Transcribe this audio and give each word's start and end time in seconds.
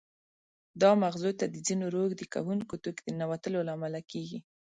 دا 0.81 0.91
مغزو 1.03 1.31
ته 1.39 1.45
د 1.49 1.55
ځینې 1.67 1.85
روږدې 1.95 2.25
کوونکو 2.33 2.73
توکو 2.83 3.01
د 3.03 3.07
ننوتلو 3.17 3.59
له 3.67 3.71
امله 3.77 3.99
کېږي. 4.11 4.39